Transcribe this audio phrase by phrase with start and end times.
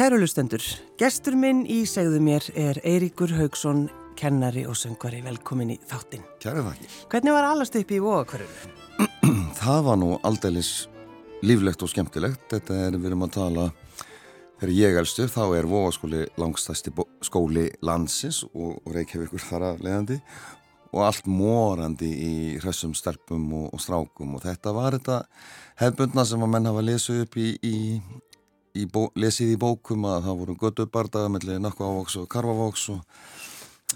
[0.00, 0.62] Kærulustendur,
[0.96, 3.82] gestur minn í segðu mér er Eiríkur Haugsson,
[4.16, 5.18] kennari og söngvari.
[5.20, 6.22] Velkomin í þáttinn.
[6.40, 6.86] Kæra þakki.
[7.12, 8.70] Hvernig var allast upp í vóakverðinu?
[9.60, 10.70] Það var nú aldeilis
[11.44, 12.46] líflegt og skemmtilegt.
[12.48, 13.66] Þetta er, við erum að tala,
[14.62, 16.94] þegar ég elstu, þá er vóaskóli langstæsti
[17.28, 20.18] skóli landsins og, Reykjavíkur þar að leiðandi
[20.94, 22.32] og allt morandi í
[22.64, 25.20] hressum stelpum og, og strákum og þetta var þetta
[25.84, 27.76] hefbundna sem að menn hafa lesið upp í, í,
[28.78, 28.86] í
[29.18, 33.00] lesið í bókum að það voru götu bardaga mellir nakku ávóks og karvavóks og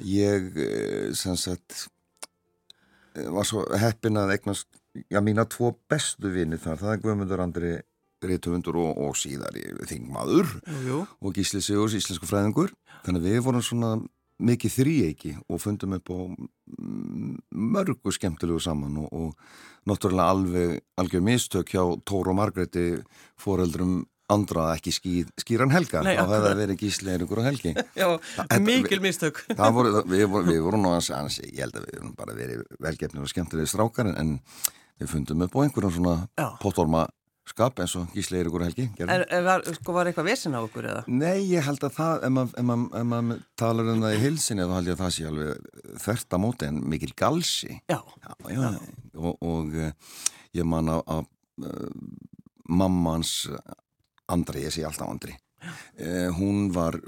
[0.08, 1.86] ég eh, sem sagt
[3.14, 4.68] eh, var svo heppin að eignast
[5.10, 7.74] já, mína tvo bestu vini þar, það er Guðmundur Andri
[8.24, 9.56] Rítumundur og, og síðar
[9.88, 10.48] Þingmaður
[11.20, 12.72] og Gísli Sigurs, íslensku fræðingur.
[13.04, 13.90] Þannig við vorum svona
[14.44, 16.18] mikið þrýeiki og fundum upp á
[17.54, 22.86] mörgu skemmtilegu saman og, og náttúrulega alveg algjör mistök hjá Tóru og Margreti
[23.38, 24.02] foreldrum
[24.32, 26.04] andra ekki skýr, skýran helga.
[26.06, 27.74] Nei, þá hefði það verið gísleir ykkur á helgi.
[27.98, 29.42] Já, Þa, mikil mistök.
[29.76, 33.26] Voru, við, voru, við vorum nú að ég held að við vorum bara verið velgefnir
[33.26, 34.38] og skemmtilegi strákar en
[35.00, 37.04] við fundum upp á einhverjum svona pottorma
[37.48, 40.86] skap eins og Gísli Eirikur Helgi er, er, var, sko, var eitthvað vissin á okkur
[40.88, 41.02] eða?
[41.12, 44.88] Nei, ég held að það, ef maður mað talar um það í hilsinni þá held
[44.88, 45.66] ég að það sé alveg
[46.06, 47.76] þvert að móti en mikil galsi.
[47.92, 48.70] Já, já, já.
[49.20, 49.92] Og, og uh,
[50.56, 51.90] ég man að uh,
[52.64, 53.34] mammans
[54.32, 56.98] Andri, ég sé alltaf Andri uh, hún var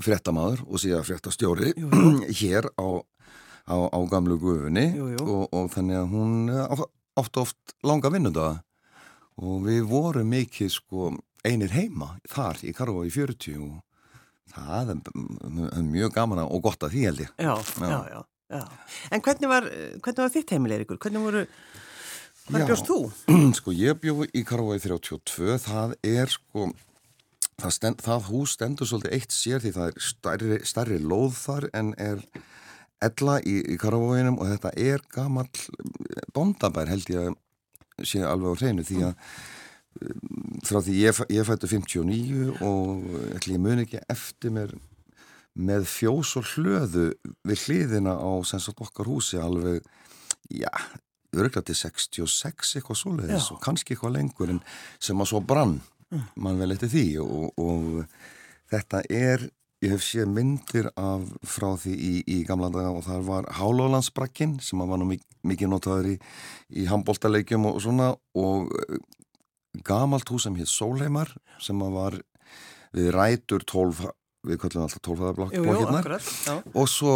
[0.00, 1.74] fréttamaður og síðan fréttastjóri
[2.40, 2.88] hér á,
[3.66, 6.34] á, á gamlu gufunni og, og þannig að hún
[7.20, 8.60] átt oft langa vinnundaða
[9.40, 11.12] og við vorum mikið sko
[11.46, 13.78] einir heima þar í Karva í 40 og
[14.50, 17.30] það er mjög gaman og gott að því held ég.
[17.38, 18.20] Já, já, já.
[18.56, 18.64] já.
[19.10, 19.68] En hvernig var,
[20.02, 21.00] hvernig var þitt heimileg ykkur?
[21.04, 21.44] Hvernig voru,
[22.50, 23.00] hvað bjóðst þú?
[23.58, 26.70] Sko ég bjóð í Karva í 32, það er sko,
[27.56, 31.68] það, stend, það hús stendur svolítið eitt sér því það er starri, starri lóð þar
[31.80, 32.24] en er
[33.04, 35.46] ella í, í Karvavíðinum og þetta er gamal
[36.36, 37.38] bondabær held ég að
[38.06, 39.14] sé alveg á hreinu því að
[40.04, 43.04] um, frá því ég, ég fættu 59 og
[43.36, 44.74] ætli ég mun ekki eftir mér
[45.60, 47.10] með fjós og hlöðu
[47.48, 49.82] við hliðina á sagt, okkar húsi alveg
[50.52, 50.70] já,
[51.36, 54.60] örgla til 66 eitthvað svoleiðis og kannski eitthvað lengur en
[54.98, 55.78] sem að svo brann
[56.10, 56.26] mm.
[56.42, 57.06] mann vel eftir því.
[57.22, 58.04] Og, og
[58.72, 59.48] þetta er
[59.80, 64.58] Ég hef séð myndir af frá því í, í gamla daga og það var Hálólandsbrakkin
[64.60, 66.16] sem var nú mikið notaður í,
[66.76, 68.98] í handbóltalegjum og svona og eh,
[69.86, 71.32] gamalt hús sem hétt Sólheimar
[71.64, 72.18] sem var
[72.92, 74.02] við rætur 12,
[74.50, 76.12] við kallum alltaf 12 blokkirnar
[76.74, 77.14] og svo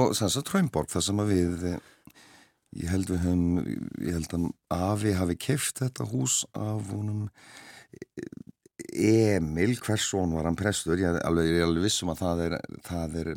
[0.48, 2.16] Tröymborg þar sem við, eh,
[2.74, 3.44] ég held við höfum,
[4.02, 7.28] ég held að Afi hafi keft þetta hús af honum.
[8.94, 10.98] Emil, hversson var hann prestur?
[10.98, 13.30] Ég er alveg, alveg vissum að það er, það er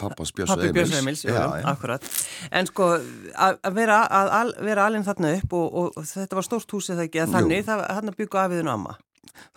[0.00, 2.10] pappas Björns Pappi Björns Emils, já, já, akkurat.
[2.54, 2.90] En sko,
[3.34, 7.08] að vera, að vera alveg þarna upp og, og, og þetta var stórt húsið það
[7.08, 8.98] ekki, að þannig, hann byggu afiðun amma.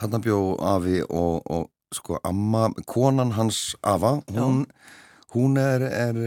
[0.02, 4.98] Þannig byggu afi og, og sko, amma, konan hans afa, hún já.
[5.36, 6.20] Hún er, er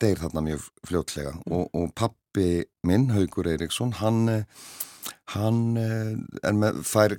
[0.00, 4.44] deyr þarna mjög fljótlega og pappi minn, Haugur Eiríksson hann
[5.34, 7.16] hann er með fær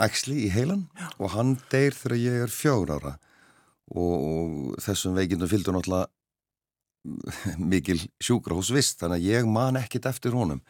[0.00, 1.08] æksli í heilan Já.
[1.18, 3.16] og hann deyr þegar ég er fjór ára
[3.90, 6.08] og, og þessum veikindum fylgdur náttúrulega
[7.72, 10.60] mikil sjúkrahúsvist þannig að ég man ekkert eftir honum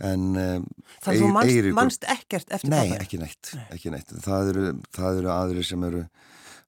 [0.00, 0.64] en um,
[1.04, 3.04] Þannig að þú manst, Eiríkur, manst ekkert eftir Nei, pappa.
[3.04, 3.66] ekki neitt, nei.
[3.76, 4.12] ekki neitt.
[4.24, 6.02] Það, eru, það eru aðri sem eru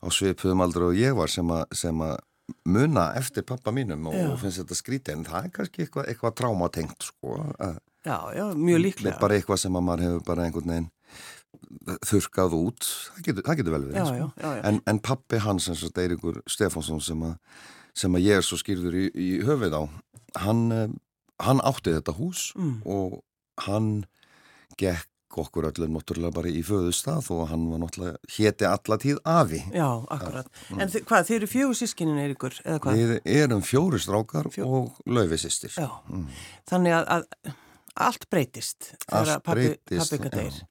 [0.03, 2.17] á sveipuðum aldra og ég var sem að, sem að
[2.69, 6.37] muna eftir pappa mínum og, og finnst þetta skrítið en það er kannski eitthvað, eitthvað
[6.43, 7.39] trámatengt sko
[8.03, 10.89] Já, já, mjög líklega bara eitthvað sem að maður hefur bara einhvern veginn
[12.07, 14.27] þurkað út, það getur, það getur vel við já, sko.
[14.43, 17.23] já, já, en, en pappi hans eins og Eirikur Stefánsson sem,
[17.95, 19.83] sem að ég er svo skýrður í, í höfið á
[20.43, 20.97] hann, eh,
[21.47, 22.75] hann átti þetta hús mm.
[22.91, 23.21] og
[23.69, 23.93] hann
[24.81, 25.09] gekk
[25.41, 30.51] okkur öllum náttúrulega bara í föðustaf og hann var náttúrulega héti allatíð afi Já, akkurat.
[30.69, 33.01] Ja, en þi hvað, þið eru fjögur sískinin Eirikur, eða hvað?
[33.01, 34.67] Við erum fjóri strákar Fjó...
[34.69, 36.29] og löfisistir Já, mm.
[36.73, 37.57] þannig að, að
[38.09, 40.69] allt breytist Allt breytist, já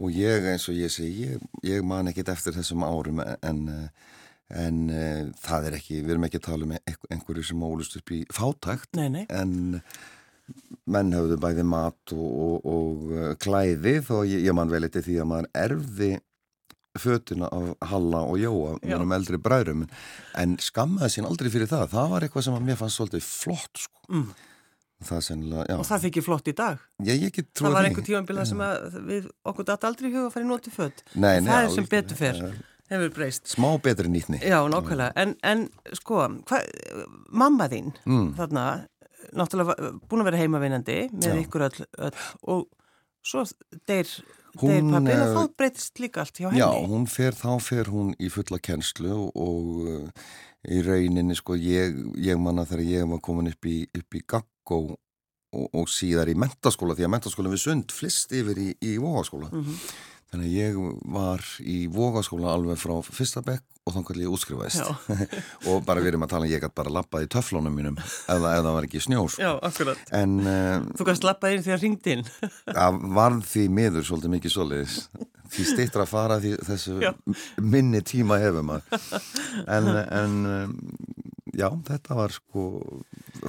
[0.00, 3.60] og ég eins og ég segi, ég, ég man ekkit eftir þessum árum en,
[4.48, 6.74] en uh, það er ekki, við erum ekki að tala um
[7.12, 9.24] einhverju sem ólust upp í fátækt nei, nei.
[9.28, 9.82] en
[10.92, 15.04] menn hafðu bæði mat og, og, og uh, klæði þó ég, ég man vel eitthvað
[15.06, 16.12] því að maður erfi
[17.00, 19.84] fötuna af Halla og Jóa mjögum eldri brærum
[20.38, 23.84] en skammaði sín aldrei fyrir það það var eitthvað sem að mér fannst svolítið flott
[23.86, 24.02] sko.
[24.12, 24.32] mm.
[25.06, 25.78] það sennilega.
[25.80, 26.82] Og það þykir flott í dag.
[27.06, 27.46] Ég því.
[27.58, 28.60] Það var einhver tímanbila sem
[29.08, 31.02] við okkur datt aldrei í huga að fara í nóti född.
[31.14, 31.48] Nei, nei.
[31.48, 32.44] Það er sem betur fyrr.
[32.92, 33.48] Hefur breyst.
[33.48, 34.38] Smá betri nýtni.
[34.44, 34.58] Já.
[35.16, 35.64] En, en
[35.96, 36.60] sko, hva,
[37.32, 38.32] mamma þín, mm.
[38.36, 38.66] þarna,
[39.36, 41.40] náttúrulega búin að vera heimavinandi með já.
[41.42, 42.14] ykkur öll, öll
[42.52, 42.64] og
[43.22, 43.44] svo
[43.88, 44.08] deyr,
[44.58, 46.62] deyr pappi og þá breytist líka allt hjá henni.
[46.62, 50.30] Já, hún fer, þá fer hún í fulla kennslu og uh,
[50.68, 54.80] í rauninni, sko, ég, ég manna þegar ég var komin upp í, upp í Gaggó
[54.92, 59.52] og, og síðar í mentaskóla, því að mentaskóla við sund flist yfir í, í Vóhaskóla.
[59.52, 59.92] Mm -hmm.
[60.32, 60.76] Þannig að ég
[61.12, 64.84] var í Vóhaskóla alveg frá fyrsta bekk og þá kalli ég útskrifaðist
[65.68, 68.68] og bara við erum að tala, ég gæti bara lappað í töflónum mínum ef það
[68.68, 70.02] var ekki snjós Já, akkurat.
[70.14, 72.24] En, uh, Þú gæst lappað inn því að ringd inn.
[72.78, 74.98] Það var því miður svolítið mikið soliðis
[75.52, 77.10] því stittra að fara því þessu já.
[77.60, 80.36] minni tíma hefum en, en
[81.52, 82.66] já, þetta var sko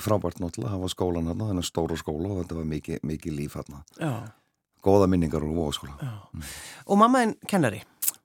[0.01, 3.55] frábært náttúrulega, það var skólan hérna þennan stóru skóla og þetta var mikið, mikið líf
[3.59, 3.83] hérna
[4.83, 6.47] góða minningar úr vóðskóla mm.
[6.91, 7.83] Og mamma en kennari?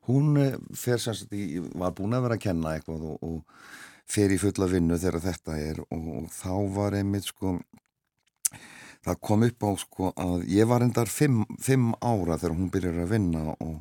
[0.09, 4.41] Hún eh, semst í, var búin að vera að kenna eitthvað og, og fer í
[4.41, 7.59] fulla vinnu þegar þetta er og, og þá var einmitt sko
[9.05, 13.05] það kom upp á sko að ég var endar fimm, fimm ára þegar hún byrjar
[13.05, 13.79] að vinna og,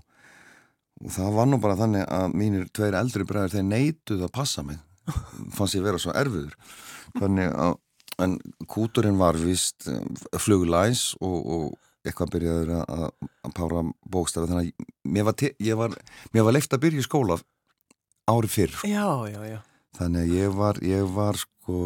[1.01, 4.63] og það var nú bara þannig að mínir tveir eldri bræður þeir neituð að passa
[4.67, 4.79] mig.
[5.55, 6.55] Fannst ég vera svo erfiður.
[7.17, 7.77] Þannig að
[8.23, 10.01] en kúturinn var vist eh,
[10.41, 11.75] fluglæs og
[12.07, 13.05] eitthvað byrjaður að,
[13.47, 13.83] að pára
[14.15, 15.45] bókstafi þannig að mér var,
[15.83, 15.97] var,
[16.33, 17.39] mér var leift að byrja í skóla
[18.27, 19.59] ári fyrr já, já, já.
[19.99, 21.81] þannig að ég var, ég var sko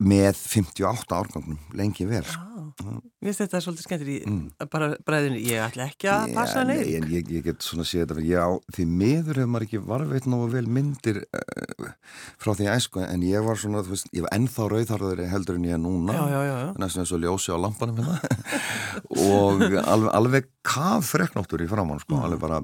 [0.00, 2.24] með 58 árgangnum lengi vel
[2.80, 4.68] Mér finnst þetta svolítið skemmtir í mm.
[4.72, 8.08] bara bræðinu, ég ætla ekki að passa neyð ég, ég, ég get svona að segja
[8.08, 8.44] þetta já,
[8.76, 11.90] því miður hefur maður ekki varveit nógu vel myndir uh,
[12.40, 15.68] frá því æsku en ég var svona, þú veist, ég var ennþá rauðharður heldur en
[15.68, 16.18] ég er núna.
[16.80, 18.20] Næstum eins og ljósi á lampanum hérna.
[19.10, 22.28] Og alveg, alveg kaf freknáttur í framann, sko, mm.
[22.28, 22.62] alveg bara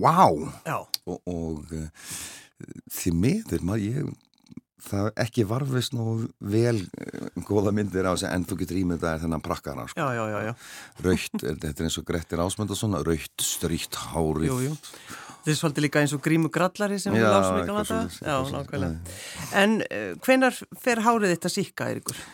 [0.00, 0.40] wow
[0.74, 2.10] og, og uh,
[2.90, 4.18] því miður maður, ég
[4.84, 9.44] það ekki varfist nú vel eh, góða myndir á sig en þú getur ímyndaðið þennan
[9.44, 10.00] prakkara sko.
[10.00, 10.52] já, já, já,
[11.06, 14.70] raukt, þetta er eins og Grettir Ásmundarsson raukt, stríkt, hárið.
[15.40, 18.94] Þetta er svolítið líka eins og grímu grallari sem við lásum ekki að lata
[19.56, 22.24] en uh, hvenar fer hárið þetta síkka, Eirikur?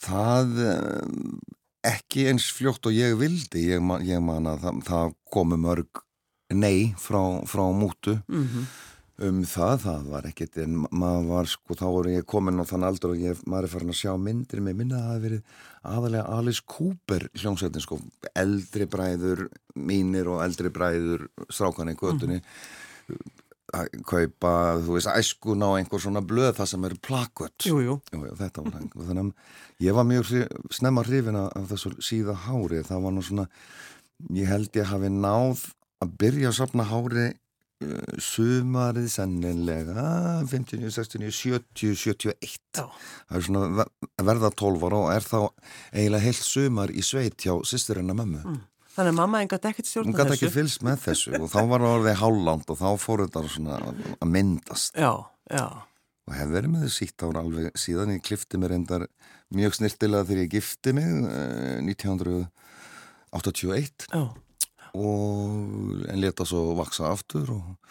[0.00, 1.40] Það um,
[1.84, 3.66] ekki eins fljótt og ég vildi.
[3.74, 6.04] Ég man, ég man að það, það komu mörg
[6.56, 8.20] nei frá, frá mútu.
[8.28, 8.46] Mhm.
[8.46, 8.78] mm
[9.26, 12.86] um það, það var ekkert en maður var sko, þá voru ég komin á þann
[12.88, 15.58] aldur og ég, maður er farin að sjá myndir með minna að það hefði verið
[15.90, 17.98] aðalega Alice Cooper hljómsveitin sko,
[18.42, 19.44] eldri bræður
[19.76, 23.34] mínir og eldri bræður strákan í gödunni mm -hmm.
[23.80, 24.52] að kaupa,
[24.86, 28.96] þú veist, æskun á einhver svona blöð það sem er plakut Jújú Þetta var þannig,
[28.96, 30.32] þannig að ég var mjög
[30.70, 33.48] snemma hrifina af þessu síða hári það var nú svona,
[34.32, 37.30] ég held ég hafi náð að byrja að sapna hári
[38.20, 40.02] sumarið sannilega
[40.48, 42.84] 50, 60, 70, 71 Já.
[42.84, 43.86] það er svona
[44.20, 45.38] verða 12 ára og er þá
[45.94, 48.42] eiginlega heilt sumar í sveit hjá sýsturinn að mömmu.
[48.44, 48.60] Mm.
[48.90, 51.46] Þannig að mamma enn gæti ekkert stjórna þessu Hún gæti ekki fylgst með þessu og
[51.48, 54.92] þá var það orðið háland og þá fór þetta svona að myndast.
[54.98, 55.12] Já,
[55.48, 55.66] já.
[56.28, 59.02] Og hef verið með þessu sítt ára alveg síðan ég klifti mér endar
[59.56, 61.08] mjög snirtilega þegar ég gifti mig
[61.88, 62.44] 1981
[63.80, 64.24] eh, Já
[64.96, 67.90] og en leta svo vaksa aftur og,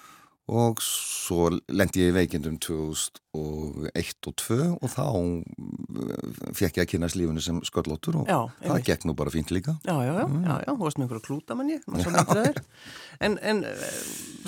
[0.49, 6.89] og svo lendi ég í veikindum 2001 og 2002 og þá eh, fekk ég að
[6.93, 10.25] kynast lífunu sem sköllóttur og já, það gekk nú bara fínt líka Já, já, já,
[10.25, 10.43] mm.
[10.43, 11.79] já, já, þú varst með einhverju klúta manni
[13.25, 13.97] en, en eh,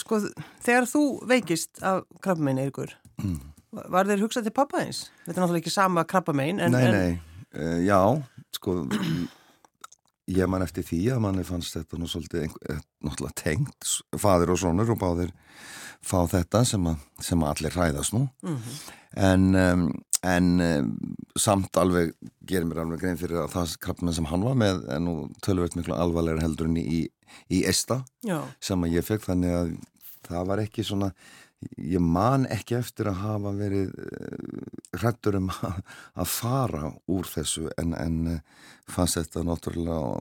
[0.02, 0.24] sko
[0.66, 3.38] þegar þú veikist af krabbamein Eirikur mm.
[3.94, 5.06] var þeir hugsað til pappa eins?
[5.28, 7.12] Þetta er náttúrulega ekki sama krabbamein Nei, nei,
[7.54, 8.02] uh, já,
[8.58, 8.82] sko
[10.36, 14.60] ég man eftir því að manni fannst þetta nú svolítið eh, náttúrulega tengt fadir og
[14.62, 15.34] sonur og báðir
[16.02, 18.80] fá þetta sem að, sem að allir hræðast nú mm -hmm.
[19.28, 19.86] en, um,
[20.24, 20.92] en um,
[21.36, 22.14] samt alveg
[22.48, 25.76] gerir mér alveg grein fyrir að það krabbmenn sem hann var með er nú tölvöld
[25.76, 27.08] miklu alvarlega heldur en í,
[27.50, 28.42] í Esta Já.
[28.60, 29.78] sem að ég fekk þannig að
[30.28, 31.12] það var ekki svona
[31.78, 35.50] ég man ekki eftir að hafa verið eh, hrættur um
[36.22, 40.18] að fara úr þessu en, en eh, fannst þetta náttúrulega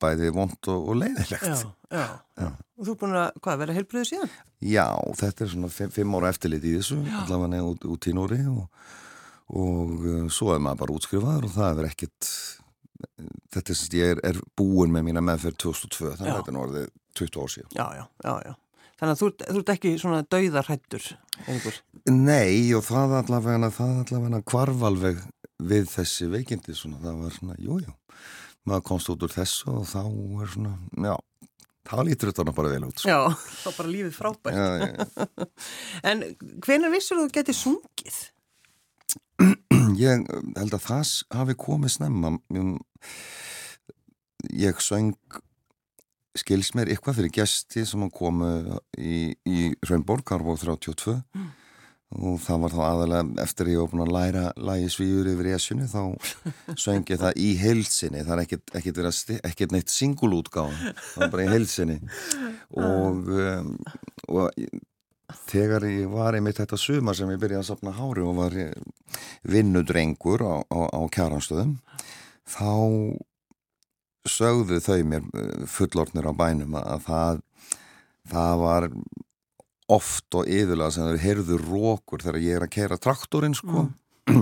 [0.00, 1.56] bæði vond og, og leiðilegt já,
[1.92, 2.06] já.
[2.40, 4.36] já, og þú er búin að hvað, vera heilbriðið síðan?
[4.66, 4.86] Já,
[5.20, 8.92] þetta er svona fimm, ára eftirlit í þessu allavega út, út í Nóri og,
[9.56, 12.30] og uh, svo er maður bara útskrifaður og það er ekkit
[13.52, 16.62] þetta er sem ég er, er búin með mína meðferð 2002 þannig að þetta er
[16.64, 17.74] orðið 20 ár síðan.
[17.76, 18.54] Já, já, já, já
[18.96, 21.06] Þannig að þú, þú ert ekki svona dauðarhættur
[21.44, 21.80] einhver.
[22.08, 25.22] Nei og það allavega, það allavega kvarvalveg
[25.68, 27.96] við þessi veikindi svona, það var svona, jújú, jú.
[28.68, 30.72] maður komst út úr þessu og þá er svona,
[31.08, 31.14] já,
[31.90, 33.02] þá lítur þetta bara vel út.
[33.02, 33.12] Sko.
[33.12, 33.20] Já,
[33.64, 34.56] þá bara lífið frábært.
[34.56, 35.48] Já, já.
[36.12, 36.24] en
[36.64, 38.22] hvenar vissur þú getið sungið?
[39.96, 40.24] Ég
[40.56, 42.32] held að það hafi komið snemma.
[44.56, 45.14] Ég söng
[46.40, 48.50] skils mér eitthvað fyrir gesti sem komu
[48.98, 51.54] í, í Raunborg, Karbo 32 mm.
[52.16, 56.02] Og það var þá aðalega eftir ég opna að læra lægi svíur yfir esjunni þá
[56.78, 61.50] söngi það í heilsinni það er ekkert, ekkert, ekkert neitt singulútgáð það var bara í
[61.50, 61.96] heilsinni
[62.78, 63.72] og, um,
[64.30, 64.46] og
[65.50, 68.54] þegar ég var einmitt þetta suma sem ég byrjaði að sapna hári og var
[69.50, 71.74] vinnudrengur á, á, á kjaranstöðum
[72.46, 72.70] þá
[74.32, 75.28] sögðu þau mér
[75.70, 77.42] fullornir á bænum að það
[78.30, 78.88] það var
[79.96, 83.92] oft og yðurlega sem þeir heyrðu rókur þegar ég er að kera traktorinn sko mm.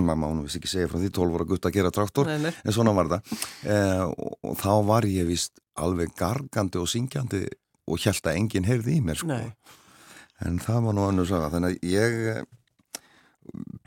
[0.07, 2.31] maður má nú vissi ekki segja frá því 12 voru að gutta að gera traktor
[2.31, 2.51] nei, nei.
[2.65, 3.35] en svona var það
[3.69, 7.43] eh, og, og þá var ég vist alveg gargandi og syngjandi
[7.85, 9.51] og held að enginn heyrði í mér sko nei.
[10.47, 12.41] en það var nú annars að þannig að ég eh,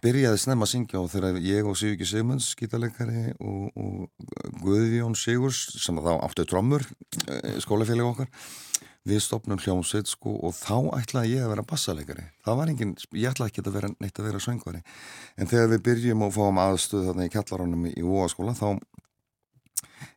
[0.02, 5.64] byrjaði snemma að syngja og þegar ég og Sigurki Sigmunds skítalegari og, og Guðjón Sigurs
[5.82, 6.86] sem þá áttu trommur
[7.26, 8.30] eh, skólafélag okkar
[9.08, 13.32] við stopnum hljómsveit sko og þá ætlaði ég að vera bassaleggari það var engin, ég
[13.32, 14.84] ætlaði ekki að vera neitt að vera söngvari.
[15.38, 18.68] En þegar við byrjum og fáum aðstöð þarna í kjallarónum í Óaskóla þá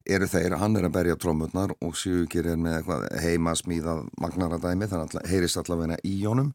[0.10, 2.90] eru þeir, hann er að berja trómutnar og Sjúkir er með
[3.22, 6.52] heima smíðað magnaradæmi þannig að heyrist allavega í jónum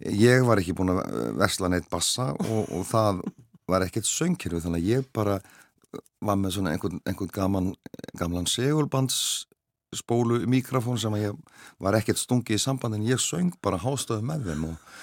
[0.00, 1.02] ég var ekki búin að
[1.38, 3.22] versla neitt bassa og, og það
[3.68, 5.38] var ekkert söngkirfi þannig að ég bara
[6.24, 7.72] var með svona einhvern, einhvern gaman,
[8.18, 9.46] gamlan segulbands
[9.96, 11.36] spólu mikrofón sem ég
[11.80, 14.96] var ekkert stungið í samband en ég söng bara hástöðu með þeim og,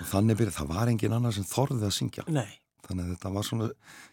[0.00, 2.50] og þannig byrja, það var engin annar sem þorðið að syngja Nei.
[2.84, 3.70] þannig að þetta var svona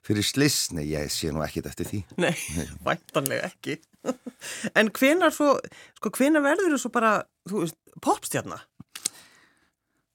[0.08, 2.34] fyrir slisni, ég sé nú ekkit eftir því Nei,
[2.88, 3.79] væntanlega ekki
[4.77, 5.55] En hvenar svo
[5.98, 7.15] sko hvenar verður þú svo bara
[7.50, 8.63] þú veist, popstjarnar?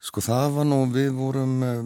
[0.00, 1.82] Sko það var nú, við vorum eh,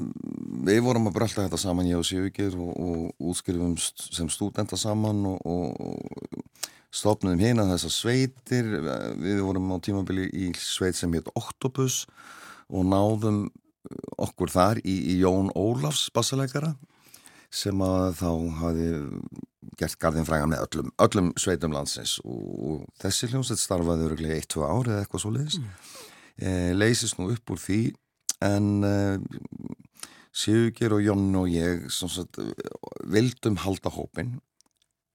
[0.69, 5.25] við vorum að brölda þetta saman ég og Sjövíkir og, og útskrifum sem stúdenta saman
[5.33, 6.55] og, og
[6.95, 8.71] stopnum hérna þessar sveitir,
[9.19, 12.05] við vorum á tímabili í sveit sem heit Octopus
[12.71, 13.49] og náðum
[14.23, 16.75] okkur þar í, í Jón Ólafs bassalegara
[17.55, 18.31] sem að þá
[18.61, 18.87] hafi
[19.79, 22.17] gert gardin fræga með öllum, öllum sveitum landsins.
[22.25, 25.69] Og, og þessi hljómsveit starfaði öruglega 1-2 ári eða eitthvað svo leiðis mm.
[26.39, 27.81] e, leysist nú upp úr því
[28.43, 28.95] en e,
[30.35, 32.41] Sigurger og Jón og ég sagt,
[33.07, 34.39] vildum halda hópin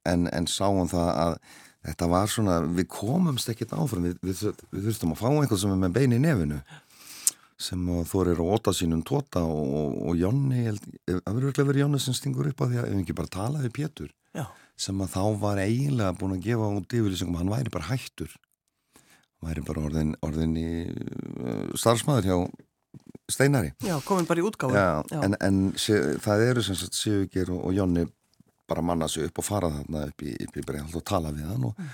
[0.07, 1.33] en, en sáum það að
[1.89, 5.73] þetta var svona, við komumst ekkert áfram, við, við, við þurftum að fá eitthvað sem
[5.75, 6.61] er með bein í nefinu
[7.59, 10.69] sem er á óta sínum tóta og, og, og Jónni,
[11.03, 13.71] það verður ekki verið Jónni sem stingur upp að því að ef ekki bara talaði
[13.75, 14.45] Pétur Já.
[14.79, 18.31] sem að þá var eiginlega búin að gefa út yfirlýsingum, hann væri bara hættur.
[18.95, 22.37] Hann væri bara orðin, orðin í uh, starfsmæður hjá
[23.29, 23.73] Steinari.
[23.85, 24.77] Já, komin bara í útgáðu.
[24.77, 28.07] Já, Já, en, en sé, það eru sem sagt Sigurger og, og Jónni
[28.69, 31.69] bara manna sig upp og fara þarna upp í, í Breitholt og tala við hann
[31.69, 31.93] og, mm.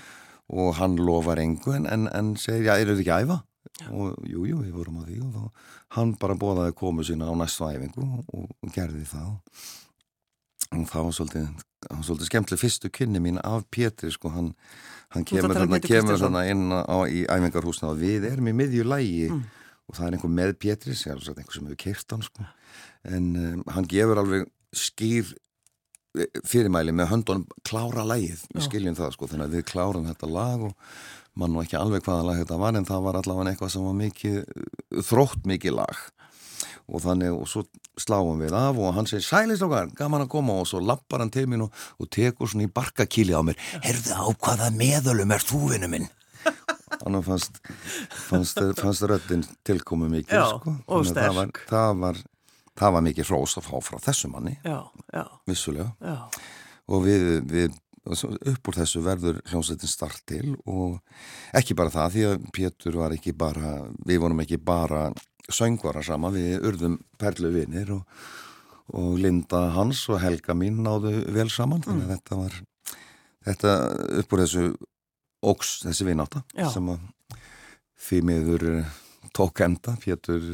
[0.60, 3.38] og hann lofar engu en, en, en segir, já, eru þið ekki að æfa?
[3.76, 3.88] Já.
[3.92, 7.34] Og jú, jú, við vorum á því og þá hann bara bóðaði komu sína á
[7.36, 8.28] næstu æfingu og,
[8.62, 9.32] og gerði það
[10.76, 11.48] og það var svolítið,
[12.02, 14.52] svolítið skemmtileg fyrstu kynni mín af Pétri sko, hann,
[15.14, 19.44] hann kemur þarna inn á, í æfingarhúsna og við erum í miðju lægi mm.
[19.86, 22.46] Og það er einhver með Pétri, einhver sem hefur keirt hann sko.
[23.06, 25.34] en um, hann gefur alveg skýr
[26.48, 30.66] fyrirmæli með höndunum klára lægið, við skiljum það sko þannig að við klárum þetta lag
[30.70, 30.74] og
[31.36, 33.96] mann nú ekki alveg hvaða lag þetta var en það var allavega eitthvað sem var
[34.00, 34.36] mikið
[35.04, 36.04] þrótt mikið lag.
[36.86, 37.64] Og þannig og svo
[37.98, 40.60] sláum við af og hann segir sælist okkar, gaman að koma.
[40.62, 43.58] Og svo lappar hann til mín og, og tekur svona í barkakíli á mér.
[43.84, 46.08] Herðu á hvaða meðölum er þú vinnu minn?
[46.86, 47.60] Þannig fannst
[48.28, 50.76] fannst, fannst röddinn tilkomi mikið Já, sko.
[50.86, 52.20] og sterk það var, það var
[52.76, 54.78] það var mikið hrós að fá frá þessu manni já,
[55.14, 55.24] já.
[55.48, 56.16] vissulega já.
[56.92, 57.76] og við, við
[58.06, 61.00] upp úr þessu verður hljómsveitin start til og
[61.56, 65.08] ekki bara það því að Pétur var ekki bara við vorum ekki bara
[65.50, 68.04] söngvara sama við urðum perlu vinir og,
[68.94, 72.14] og Linda Hans og Helga mín náðu vel saman þannig að mm.
[72.14, 72.60] þetta var
[73.46, 73.74] þetta
[74.22, 74.68] upp úr þessu
[75.46, 77.04] ógs þessi vináta sem að
[78.06, 78.66] því miður
[79.36, 80.44] tók enda Pétur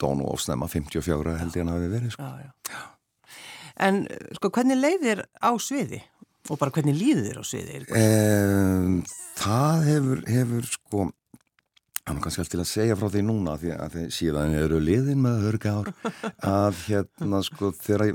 [0.00, 2.24] dónu ofsnæma 54 held ég hann hafi verið sko.
[2.24, 2.80] já, já.
[3.80, 4.02] En
[4.36, 6.02] sko hvernig leiðir á sviði
[6.50, 7.82] og bara hvernig líður á sviði?
[7.96, 8.04] E,
[9.40, 11.06] það hefur, hefur sko
[12.00, 15.20] Það er kannski alltaf að segja frá því núna því að því síðan eru liðin
[15.22, 15.90] með hörgár
[16.48, 18.14] að hérna sko þegar,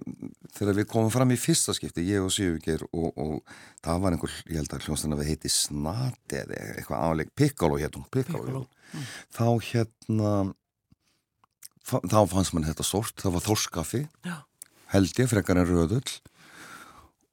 [0.57, 4.35] þegar við komum fram í fyrsta skipti, ég og Sigurgeir og, og það var einhver,
[4.49, 9.07] ég held að hljómsdana við heiti Snati eða eitthvað áleik, Piccolo héttum, Piccolo, mm.
[9.37, 10.35] þá hérna
[11.85, 14.05] þá fannst mann þetta sort, það var þórskafi
[14.95, 16.17] held ég, frekar en röðull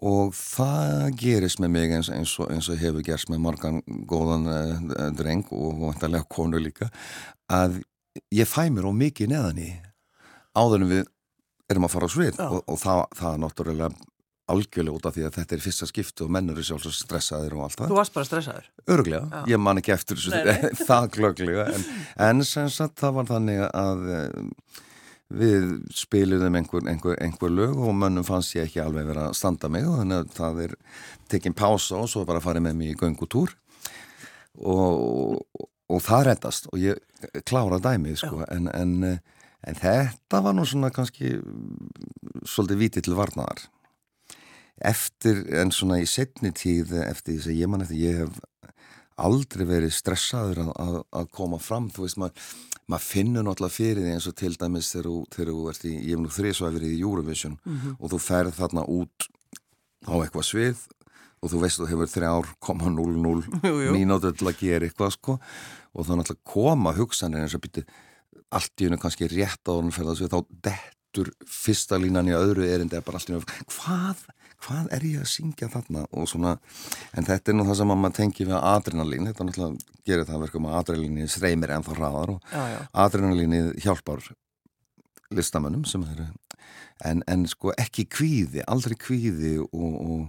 [0.02, 3.80] og það gerist með mig eins, eins, og, eins og hefur gerst með margan
[4.10, 6.90] góðan uh, dreng og vantarlega konu líka
[7.52, 7.80] að
[8.34, 9.70] ég fæ mér á mikið neðan í
[10.58, 11.04] áður en við
[11.72, 12.40] erum að fara á svið.
[12.44, 13.90] Og, og það, það er náttúrulega
[14.52, 17.66] algjörlega út af því að þetta er fyrsta skiptu og mennur er sjálfsög stressaður og
[17.66, 17.92] allt það.
[17.92, 18.70] Þú varst bara stressaður?
[18.90, 20.56] Öruglega, ég man ekki eftir þessu
[20.90, 21.86] það glögglega en,
[22.26, 24.02] en sem sagt það var þannig að
[25.32, 29.70] við spiliðum einhver, einhver, einhver lög og mönnum fannst ég ekki alveg vera að standa
[29.72, 30.74] mig og þannig að það er
[31.32, 33.54] tekinn pása og svo bara farið með mig í göngutúr
[34.60, 35.42] og,
[35.88, 37.00] og það reddast og ég
[37.48, 38.42] klára dæmið sko.
[38.52, 38.96] En, en,
[39.62, 41.38] en þetta var nú svona kannski
[42.44, 43.66] svolítið vitið til varnaðar.
[44.82, 48.40] Eftir en svona í setni tíð eftir þess að ég man eftir ég hef
[49.22, 51.88] aldrei verið stressaður að, að, að koma fram.
[51.92, 52.54] Þú veist maður
[52.92, 55.08] maður finnur náttúrulega fyrir því eins og til dæmis þegar
[55.50, 57.96] þú ert í, ég hef nú þrísvæfrið í Eurovision mm -hmm.
[57.98, 59.28] og þú ferð þarna út
[60.06, 60.78] á eitthvað svið
[61.42, 65.38] og þú veist þú hefur 3,00 mínútið til að gera eitthvað sko
[65.92, 67.84] og þá náttúrulega koma hugsanir eins og byrti
[68.52, 72.68] allt í hennu kannski rétt á hann ferðast við þá dettur fyrsta línan í öðru
[72.68, 74.22] erindi eða bara allt í hennu hvað
[74.62, 76.04] hvað er ég að syngja þarna?
[76.16, 76.56] Og svona,
[77.16, 80.44] en þetta er nú það sem að maður tengi við adrenalín, þetta náttúrulega gerir það
[80.46, 82.78] verkum að adrenalíni streymir ennþá hraðar og já, já.
[83.04, 84.24] adrenalíni hjálpar
[85.32, 86.28] listamönnum sem eru
[87.08, 90.24] en, en sko ekki kvíði aldrei kvíði og, og,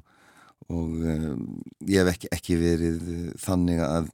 [0.73, 1.47] og um,
[1.89, 3.07] ég hef ekki, ekki verið
[3.43, 4.11] þannig að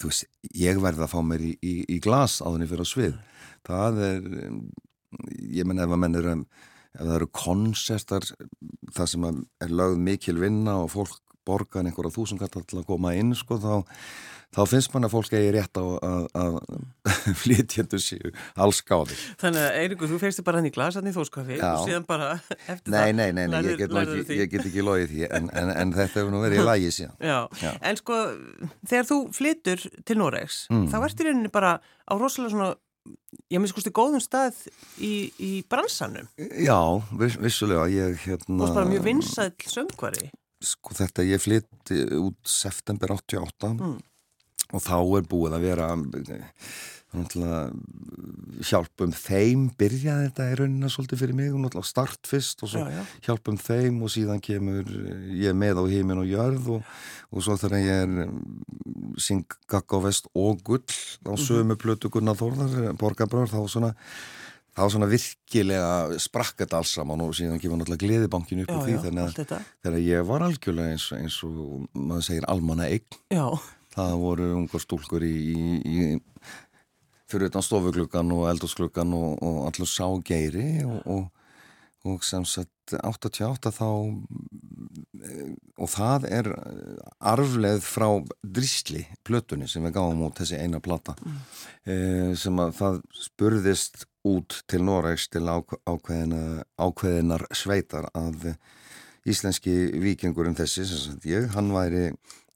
[0.00, 2.90] þú veist, ég verði að fá mér í, í, í glas á þenni fyrir að
[2.90, 3.18] svið.
[3.64, 4.24] Það er,
[5.54, 6.46] ég menn ef að menn eru að
[6.94, 8.26] ef það eru konsertar
[8.94, 13.34] það sem er lögð mikil vinna og fólk borgar einhverja þúsungattar til að koma inn
[13.36, 13.84] sko, þá,
[14.54, 16.56] þá finnst mann að fólk eigi rétt á að
[17.42, 19.16] flytjendur séu alls gáði.
[19.42, 22.30] Þannig að Eirikur, þú feirstu bara hann í glasan í þóskafi og síðan bara
[22.72, 25.50] eftir nei, það Nei, nei, nei, ég get, ekki, ég get ekki logið því en,
[25.52, 27.18] en, en þetta hefur nú verið í lagi síðan.
[27.20, 27.38] Já.
[27.60, 28.22] Já, en sko
[28.88, 30.88] þegar þú flytur til Noregs, mm.
[30.94, 32.72] þá ertu í rauninni bara á rosalega svona
[33.52, 34.62] ég minnst skoðst í góðum stað
[34.98, 36.30] í, í bransanum.
[36.38, 36.78] Já,
[37.20, 40.30] viss, vissulega ég hérna Þú varst bara mjög vinsæl söngvari.
[40.64, 43.96] Sko þetta, ég flytti út september 88 mm.
[44.74, 45.88] Og þá er búið að vera
[48.64, 52.96] hjálpum þeim byrjaði þetta í raunina svolítið fyrir mig og start fyrst og svo já,
[52.96, 53.02] já.
[53.28, 54.88] hjálpum þeim og síðan kemur
[55.38, 56.94] ég með á heimin og jörð og,
[57.30, 61.42] og svo þegar ég er mm, syng Gagga Vest og Gull á mhm.
[61.44, 63.92] sömu plötu Gunnar Þórðar Borgarbröður þá svona
[64.74, 69.38] þá svona virkilega sprakket alls saman og síðan kemur náttúrulega gleðibankin upp já, því þannig
[69.44, 69.54] að
[69.86, 73.22] þegar ég var algjörlega eins, eins og maður segir almanna eign
[73.94, 76.08] það voru ungar stúlkur í, í, í
[77.30, 81.24] fyrir utan stofugluggan og eldursluggan og, og allur sá geiri og, og,
[82.10, 83.88] og sem sagt 88 þá
[85.80, 86.50] og það er
[87.24, 88.08] arfleð frá
[88.44, 91.38] Drísli plötunni sem við gáum út þessi eina plata mm.
[91.88, 98.54] eh, sem að það spurðist út til Noregs til ákveðina, ákveðinar sveitar að
[99.28, 102.10] íslenski vikingurinn þessi, sem sagt ég, hann væri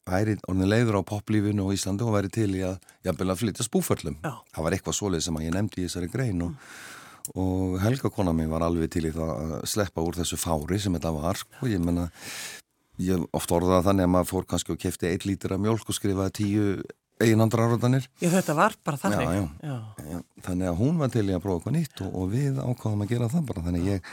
[0.09, 4.18] væri orðin leiður á poplífinu á Íslandi og væri til í að, að flytja spúföllum.
[4.25, 4.33] Já.
[4.55, 7.35] Það var eitthvað svolítið sem ég nefndi í þessari grein og, mm.
[7.44, 10.97] og Helga kona mér var alveg til í það að sleppa úr þessu fári sem
[10.99, 11.71] þetta var og sko.
[11.71, 12.09] ég menna,
[13.03, 15.99] ég oft orðaði þannig að maður fór kannski og kefti eitt lítur af mjölk og
[15.99, 16.66] skrifaði tíu
[17.18, 18.05] einandra áraðanir.
[18.23, 19.31] Já þetta var bara þannig.
[19.62, 19.79] Já.
[20.07, 20.18] já.
[20.47, 23.14] Þannig að hún var til í að prófa eitthvað nýtt og, og við ákváðum að
[23.14, 24.12] gera það bara þannig ég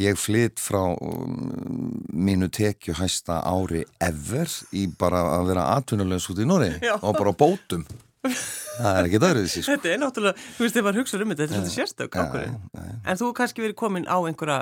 [0.00, 6.42] Ég flytt frá um, mínu tekju hæsta ári ever í bara að vera atvinnulegs út
[6.42, 7.86] í Nóri og bara bótum.
[8.24, 9.62] Það er ekki dærið þessi.
[9.62, 9.76] Sko.
[9.76, 12.56] Þetta er náttúrulega, þú veist, ég var hugsað um þetta, þetta er svolítið sérstök ákveðin.
[13.04, 14.58] En þú kannski verið komin á einhverja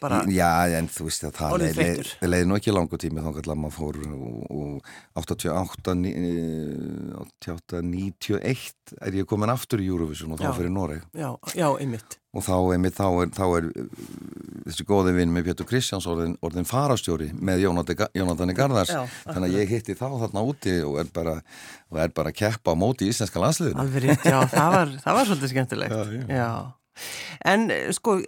[0.00, 3.30] bara Já, en þú veist að það leið, leið, leið nú ekki langu tími þá
[3.40, 5.96] kallar maður fór og 88
[7.24, 12.19] 88, 91 er ég komin aftur í Eurovision og þá fyrir Noreg Já, já, einmitt
[12.30, 13.68] og þá, einmitt, þá er, þá er
[14.68, 18.92] þessi góði vinn með Pjötur Kristjáns orðin, orðin farastjóri með Jónatani Garðars.
[18.94, 21.38] Já, þannig að ég hitti þá þarna úti og er bara,
[21.90, 23.82] og er bara að keppa á móti í Íslenska landsliðinu.
[23.82, 25.96] Alveg já, það var, það var svolítið skemmtilegt.
[25.96, 26.50] Já, já.
[27.48, 28.18] En sko,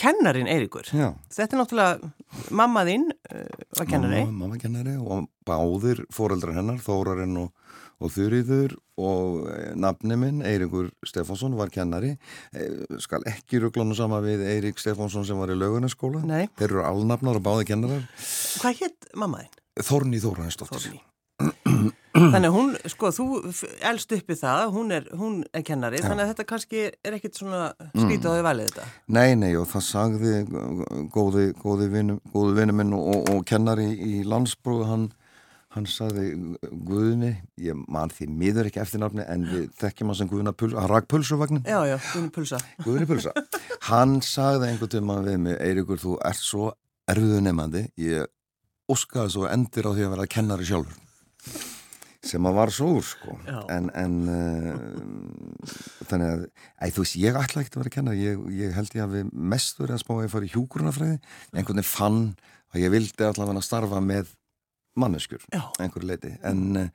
[0.00, 2.12] kennarin Eirikur, þetta er náttúrulega,
[2.54, 3.42] mamma þín uh,
[3.76, 4.22] var kennari.
[4.24, 7.52] Mamma, mamma kennari og báðir fóreldrar hennar, Þórarinn og,
[8.02, 12.16] og Þurriður og eh, nafni minn, Eirikur Stefánsson, var kennari.
[12.52, 16.24] Eh, skal ekki rugglanu sama við Eirik Stefánsson sem var í laugunarskóla.
[16.28, 16.44] Nei.
[16.58, 18.04] Þeir eru alnafnar og báði kennarar.
[18.62, 19.58] Hvað hétt mamma þín?
[19.88, 20.84] Þórni Þórarinsdóttir.
[20.90, 21.02] Þórný.
[22.12, 23.26] Þannig hún, sko, þú
[23.88, 27.70] elst uppi það, hún er, hún er kennari, þannig að þetta kannski er ekkit svona
[27.94, 28.84] skrítið á því valið þetta.
[29.16, 30.34] Nei, nei, og það sagði
[31.14, 32.18] góði, góði vinnu,
[32.76, 35.08] minn og, og kennari í landsbrú, hann,
[35.72, 36.26] hann sagði
[36.86, 37.32] Guðni,
[37.64, 40.92] ég man því miður ekki eftir nafni, en við þekkjum hann sem Guðna Pulsa, hann
[40.92, 42.60] rak pulsuvagnin, Já, já, er pulsa.
[42.84, 43.32] Guðni Pulsa.
[43.88, 46.72] Hann sagði einhvern tíma við mig, Eirikur, þú ert svo
[47.10, 48.28] erfiðu nefnandi, ég
[48.92, 51.00] óskaði svo endir á því að vera kennari sjálfur
[52.22, 53.56] sem að var svo úr sko Já.
[53.74, 55.64] en, en uh,
[56.06, 56.44] þannig að
[56.78, 59.16] æ, þú veist, ég ætla ekki að vera að kenna ég, ég held ég að
[59.16, 62.20] við mest verið að spá að ég fara í hjúgrunafræði einhvern veginn fann
[62.72, 64.30] að ég vildi allavega starfa með
[64.98, 65.64] manneskjur Já.
[65.80, 66.88] einhverju leiti en uh,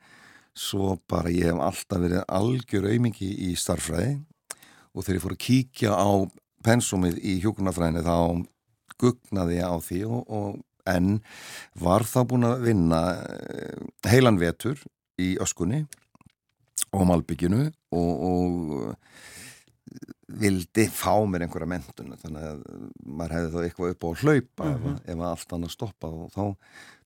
[0.58, 4.18] svo bara ég hef alltaf verið algjör aumingi í starffræði
[4.94, 6.10] og þegar ég fór að kíkja á
[6.66, 8.16] pensumið í hjúgrunafræðinni þá
[8.98, 11.18] gugnaði ég á því og, og en
[11.78, 14.80] var þá búin að vinna eh, heilan vetur
[15.20, 15.84] í öskunni
[16.94, 18.94] og malbygginu og, og
[20.38, 22.60] vildi fá mér einhverja mentun þannig að
[23.08, 26.10] maður hefði þá eitthvað upp á að hlaupa ef, að- ef að allt annað stoppa
[26.12, 26.44] og þá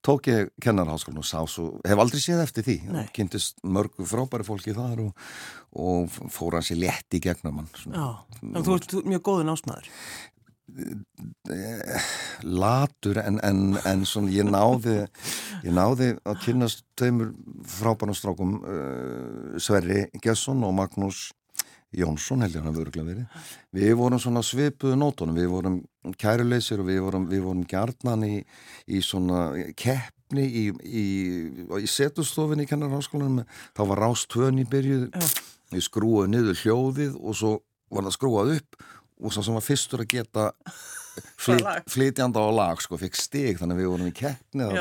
[0.03, 3.05] tók ég kennarháskólan og sá svo, hef aldrei séð eftir því Nei.
[3.15, 5.13] kynntist mörgu frábæri fólki þar og,
[5.79, 7.69] og fór hans í létt í gegnum hann.
[7.87, 8.09] Já,
[8.59, 9.87] að þú ert mjög góðin ásmaður.
[12.43, 14.95] latur en, en, en svona ég náði
[15.63, 17.33] ég náði að kynast tveimur
[17.77, 21.29] frábænastrákum uh, Sverri Gesson og Magnús
[21.93, 23.49] Jónsson held ég hann að vöruglega verið.
[23.77, 25.37] Við vorum svona svipuðu nótunum.
[25.37, 25.79] Við vorum
[26.19, 28.39] kæruleysir og við vorum, við vorum gjarnan í,
[28.89, 29.43] í svona
[29.79, 31.05] keppni í, í,
[31.83, 33.45] í setustofinni í kennarháskólanum
[33.77, 35.11] þá var rástöðin í byrjuð.
[35.73, 37.53] Við skrúaði niður hljóðið og svo
[37.93, 38.83] var það skrúað upp
[39.23, 40.49] og svo sem var fyrstur að geta
[41.37, 43.61] flyt, flytjanda á lag sko, fikk stig.
[43.61, 44.73] Þannig að við vorum í keppni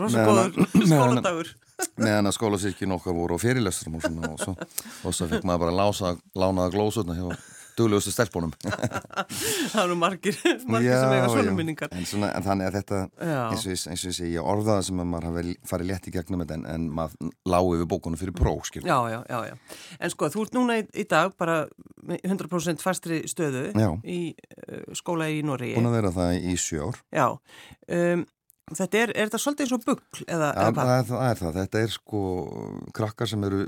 [0.00, 1.54] rosa góður skóladagur.
[2.06, 4.56] meðan að skólasirkjum okkar voru á fyrirlestrum og svona og svo,
[5.04, 7.28] og svo fikk maður bara lása, lánaða glósutna hjá
[7.76, 8.54] duglegustu stelpunum
[9.72, 11.90] Það eru margir, margir sem eiga svona minningar.
[11.92, 13.40] en, svona, en þannig að þetta Já.
[13.50, 16.08] eins og, ég- eins og ég segi, ég orðaði sem að maður hafi farið létt
[16.08, 18.80] í gegnum þetta en, en maður lág yfir bókunum fyrir próf skil.
[18.88, 19.58] Já, já, já, já.
[20.00, 21.58] En sko, þú ert núna í, í dag bara
[22.06, 23.90] með 100% fastri stöðu Já.
[24.08, 25.76] í uh, skóla í Noregi.
[25.76, 27.26] búin að vera það í sjö ár Já.
[27.92, 28.24] Um,
[28.74, 31.42] þetta er, er þetta svolítið eins og bugl eða, Ja, eða það, er, það er
[31.42, 32.22] það, þetta er sko
[32.96, 33.60] krakkar sem eru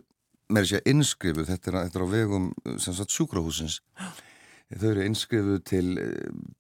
[0.49, 2.49] með þess að innskrifu, þetta er, þetta er á vegum
[2.81, 3.79] sem sagt sjúkrahúsins
[4.69, 5.87] þau eru innskrifu til,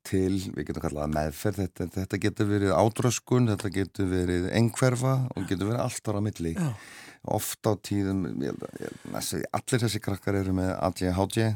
[0.09, 5.48] til við getum kallað meðferð þetta, þetta getur verið átröskun þetta getur verið engverfa og
[5.51, 6.55] getur verið allt ára milli.
[6.57, 6.70] Já.
[7.35, 8.94] oft á tíðum ég, ég,
[9.53, 11.51] allir þessi krakkar eru með ADHD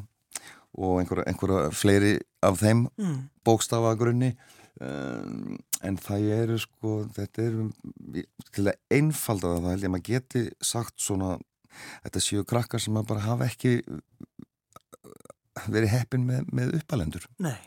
[0.72, 2.12] og einhverja, einhverja fleiri
[2.44, 3.28] af þeim Mm.
[3.44, 4.34] bókstafagrunni
[4.80, 7.58] um, en það eru sko þetta er
[8.52, 11.34] til að einfalda það, held ég að maður geti sagt svona,
[12.06, 13.74] þetta séu krakkar sem maður bara hafa ekki
[15.68, 17.28] verið heppin með, með uppalendur.
[17.42, 17.58] Nei.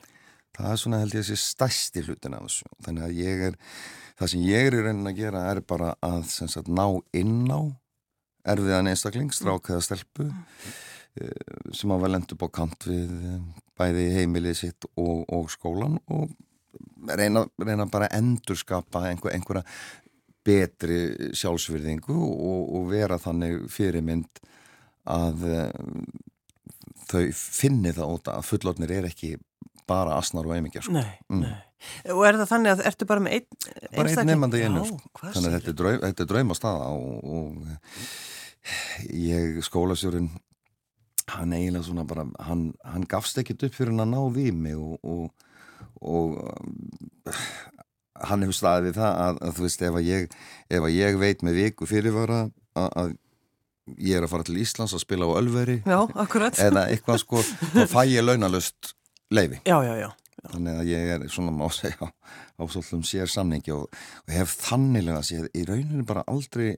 [0.55, 2.69] það er svona held ég þessi stærsti hlutin af þessu.
[2.85, 3.57] Þannig að ég er
[4.19, 6.85] það sem ég er í raunin að gera er bara að sem sagt, ná
[7.17, 7.61] inn á
[8.45, 13.39] erfiðan einstakling, strák eða stelpu eh, sem hafa lent upp á kant við eh,
[13.75, 16.29] bæði heimilið sitt og, og skólan og
[17.19, 19.65] reyna, reyna bara að endurskapa einhver, einhverja
[20.45, 24.41] betri sjálfsvirðingu og, og vera þannig fyrirmynd
[25.09, 25.69] að uh,
[27.09, 29.35] þau finni það út að fullotnir er ekki
[29.89, 30.95] bara asnar og einmingjar sko.
[30.97, 31.55] Nei, nei.
[32.09, 34.31] Og er það þannig að ertu bara með einn bara einn einstakling?
[34.31, 34.97] nefnandi Já, sko.
[35.21, 40.31] þannig að þetta er, draum, þetta er draumastaða og, og ég skólasjórun
[41.35, 44.77] hann eiginlega svona bara hann, hann gafst ekkit upp fyrir hann að ná í mig
[44.77, 45.45] og, og,
[46.01, 46.39] og
[48.25, 50.35] hann hefur staðið við það að, að þú veist ef að ég,
[50.71, 52.41] ef að ég veit með viku fyrirvara
[52.75, 53.15] að, að
[54.01, 55.99] ég er að fara til Íslands að spila á Ölveri Já,
[56.63, 57.41] eða eitthvað sko,
[57.75, 58.93] þá fæ ég launalust
[59.35, 60.09] leifi Já, já, já.
[60.53, 63.85] þannig að ég er svona má segja á svolítum sér samningi og,
[64.25, 66.77] og hef þannilega séð í rauninu bara aldrei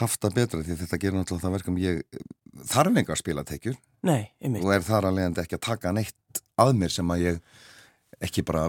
[0.00, 2.02] haft það betra því þetta gerir náttúrulega það verkum ég
[2.68, 3.76] þarf engar spilatekjur
[4.62, 7.42] og er þar leiðandi ekki að taka neitt að mér sem að ég
[8.22, 8.68] ekki bara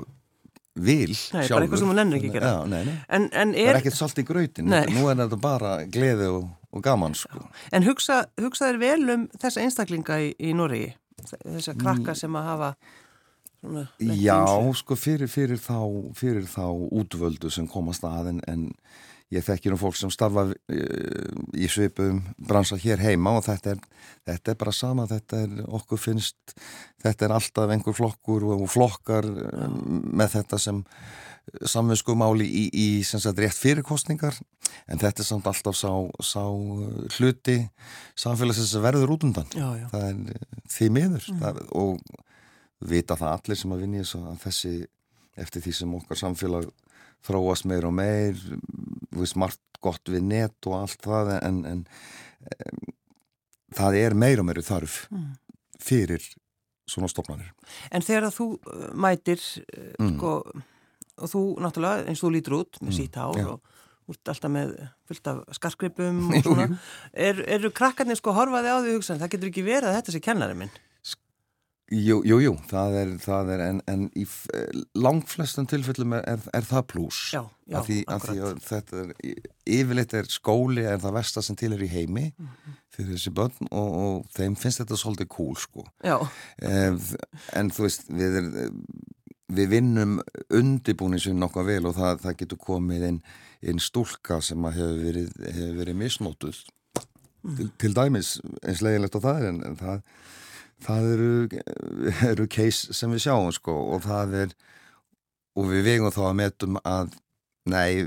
[0.76, 1.78] vil bara sjálfur.
[2.34, 2.48] gera.
[2.56, 2.96] Já, nei, nei.
[3.14, 4.82] En, en, Það er, er ekkert salt í grautin, Nei.
[4.90, 7.46] nú er þetta bara gleði og, og gaman sko.
[7.72, 10.90] en hugsa, hugsa þér vel um þessa einstaklinga í, í Noregi?
[11.30, 12.72] Þessa krakka sem að hafa
[13.62, 13.86] svona,
[14.18, 14.40] Já,
[14.82, 15.78] sko fyrir, fyrir, þá,
[16.18, 18.66] fyrir þá útvöldu sem komast að en, en
[19.34, 23.84] ég þekkir um fólk sem starfa uh, í svipum bransa hér heima og þetta er,
[24.30, 26.56] þetta er bara sama, þetta er okkur finnst,
[27.04, 29.78] þetta er alltaf einhver flokkur og flokkar um,
[30.14, 30.84] með þetta sem
[31.68, 34.38] samvinskumáli í, í sagt, rétt fyrirkostningar
[34.88, 35.92] en þetta er samt alltaf sá,
[36.24, 36.44] sá
[37.18, 37.58] hluti
[38.16, 39.88] samfélagsins verður út undan já, já.
[39.92, 41.42] það er því miður mm.
[41.44, 44.74] það, og vita það allir sem að vinja þessi
[45.44, 46.72] eftir því sem okkar samfélag
[47.24, 48.40] þróast meir og meir
[49.14, 52.94] við smart gott við net og allt það en, en um,
[53.76, 55.28] það er meir og meiri þarf mm.
[55.84, 56.26] fyrir
[56.90, 57.52] svona stofnanir
[57.92, 58.48] En þegar þú
[59.00, 59.42] mætir
[60.00, 60.16] mm.
[60.16, 60.38] sko
[61.14, 63.74] og þú náttúrulega eins og þú lítur út með mm, sítt hár og
[64.12, 64.74] út alltaf með
[65.08, 66.66] fullt af skarkripum og svona
[67.14, 70.24] er, eru krakkarnir sko horfaði á því hugsan það getur ekki verið að þetta sé
[70.24, 70.74] kennari minn
[71.92, 74.24] Jú, jú, jú það er, það er en, en í
[74.96, 79.12] langflestum tilfellum er, er, er það pluss af því, því að þetta er
[79.78, 82.80] yfirleitt er skóli er það vestar sem til er í heimi mm -hmm.
[82.96, 85.86] fyrir þessi börn og, og þeim finnst þetta svolítið cool sko.
[86.62, 87.00] En,
[87.54, 88.40] en þú veist við
[89.54, 90.20] við vinnum
[90.50, 93.20] undibúninsum nokkuð vel og það, það getur komið einn
[93.64, 96.62] ein stúlka sem hefur verið, hef verið misnótuð
[97.00, 97.56] mm.
[97.58, 100.02] til, til dæmis eins leiðilegt á það en, en það,
[100.84, 101.34] það eru,
[102.32, 104.56] eru case sem við sjáum sko og það er
[105.54, 107.14] og við vegum þá að metum að
[107.70, 108.04] nei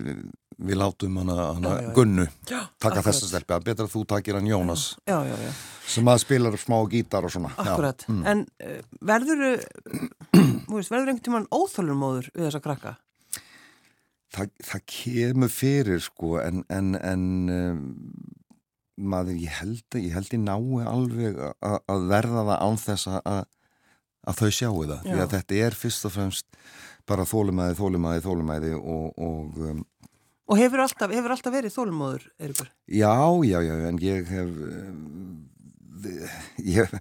[0.56, 4.38] við látum hana, hana já, já, Gunnu já, taka þessa stelpi að betra þú takir
[4.38, 4.86] hann Jónas
[5.86, 7.52] sem að spila smá gítar og svona.
[7.60, 8.22] Akkurat, mm.
[8.26, 9.42] en uh, verður
[10.32, 12.94] verður einhvern tíman óþálumóður við þessa krakka?
[14.36, 17.84] Það, það kemur fyrir sko en, en, en um,
[18.96, 23.44] maður ég held ég held ég nái alveg að verða það án þess að
[24.26, 26.46] að þau sjáu það, því að þetta er fyrst og fremst
[27.06, 29.84] bara þólumæði, þólumæði, þólumæði og, og um,
[30.46, 32.68] Og hefur alltaf, hefur alltaf verið þólumóður, Eirikur?
[32.86, 33.10] Já,
[33.42, 34.60] já, já, en ég hef,
[36.06, 36.36] eh,
[36.76, 36.92] ég,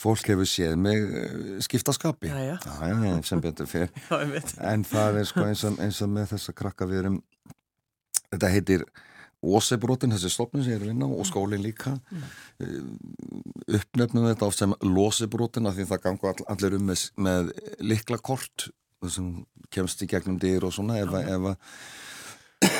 [0.00, 2.26] fólk hefur séð mig eh, skipta skapi.
[2.26, 2.56] Já, já.
[2.58, 3.86] Já, já, sem betur fyrr.
[4.10, 4.42] Já.
[4.72, 7.20] En það er sko eins og, eins og með þessa krakka við erum,
[8.32, 8.86] þetta heitir
[9.38, 11.28] Ósebrotin, þessi stopnin sem ég er að vinna og mm.
[11.28, 11.94] skólinn líka.
[12.10, 12.24] Mm.
[12.64, 17.52] Eh, uppnefnum þetta á sem Lósebrotin af því það gangu all, allir um með, með
[17.84, 18.68] liklakort
[19.06, 19.30] sem
[19.74, 21.52] kemst í gegnum dyr og svona ef að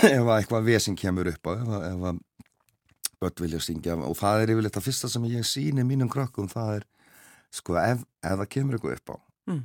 [0.08, 4.78] ef eitthvað vesing kemur upp á ef, ef börn vilja syngja og það er yfirleitt
[4.80, 6.88] að fyrsta sem ég síni mínum krökkum það er
[7.54, 9.16] sko ef, ef það kemur eitthvað upp á
[9.52, 9.62] mm.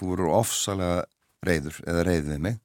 [0.00, 1.04] þú eru ofsalega
[1.46, 2.58] reyður eða reyðið mig.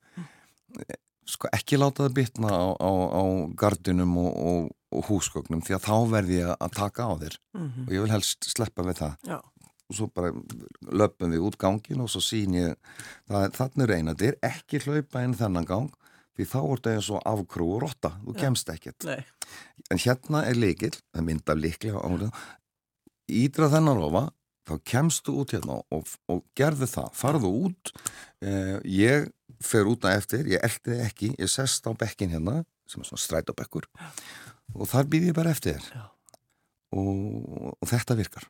[1.25, 3.23] Sko ekki láta það bitna á, á, á
[3.57, 7.67] gardinum og, og, og húsgögnum því að þá verði ég að taka á þér mm
[7.67, 7.85] -hmm.
[7.87, 9.37] og ég vil helst sleppa við það Já.
[9.89, 10.33] og svo bara
[10.91, 12.75] löpum við út gangin og svo sín ég
[13.27, 15.91] þannig eina, þetta er ekki hlaupa inn þennan gang
[16.35, 18.39] því þá er þetta eins og afkrú og rotta, þú ja.
[18.39, 19.25] kemst ekkert Nei.
[19.89, 22.29] en hérna er líkil það mynda líklega árið
[23.25, 24.27] ídra þennan rofa
[24.65, 27.91] þá kemstu út hérna og, og gerðu það farðu út
[28.41, 29.29] eh, ég
[29.63, 33.23] fer út að eftir, ég eldi ekki ég sest á bekkin hérna sem er svona
[33.23, 33.87] strætabekkur
[34.75, 35.81] og þar býð ég bara eftir
[36.95, 38.49] og, og þetta virkar.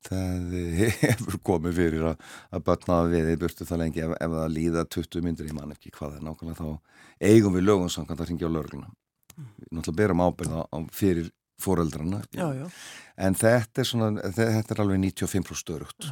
[0.00, 2.22] Það hefur komið fyrir að,
[2.56, 4.04] að börna við í burtu það lengi.
[4.06, 7.66] Ef, ef það líða 20 myndir í mann ekki hvað er nákvæmlega þá eigum við
[7.66, 9.50] lögum samkvæmt að ringja á lögluna mm.
[9.58, 11.28] við náttúrulega berum ábyrða á fyrir
[12.56, 12.66] já.
[13.20, 16.08] en þetta er, svona, þetta er alveg 95% störugt